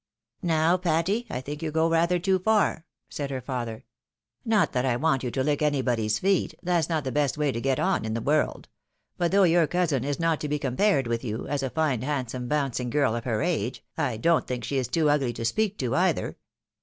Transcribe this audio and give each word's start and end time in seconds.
"Now, 0.41 0.77
Patty, 0.77 1.27
I 1.29 1.41
think 1.41 1.61
you 1.61 1.69
go 1.69 1.87
rather 1.87 2.17
too 2.17 2.39
far," 2.39 2.87
said 3.07 3.29
her 3.29 3.39
father;" 3.39 3.85
not 4.43 4.71
that 4.73 4.83
I 4.83 4.95
want 4.95 5.21
you 5.21 5.29
to 5.29 5.43
hck 5.43 5.61
anybody's 5.61 6.17
feet— 6.17 6.55
that's 6.63 6.89
not 6.89 7.03
the 7.03 7.11
best 7.11 7.37
way 7.37 7.51
to 7.51 7.61
get 7.61 7.79
on 7.79 8.03
in 8.03 8.15
the 8.15 8.19
world. 8.21 8.67
But 9.19 9.31
though 9.31 9.43
your 9.43 9.67
cousin 9.67 10.03
is 10.03 10.19
not 10.19 10.39
to 10.39 10.49
be 10.49 10.57
compared 10.57 11.05
with 11.05 11.23
you, 11.23 11.47
as 11.47 11.61
a 11.61 11.69
fine 11.69 12.01
handsome 12.01 12.47
bouncing 12.47 12.89
girl 12.89 13.15
of 13.15 13.25
her 13.25 13.43
age, 13.43 13.83
I 13.95 14.17
don't 14.17 14.47
think 14.47 14.63
she 14.63 14.77
is 14.77 14.87
too 14.87 15.07
ugly 15.07 15.33
to 15.33 15.45
speak 15.45 15.77
to, 15.77 15.93
either. 15.95 16.35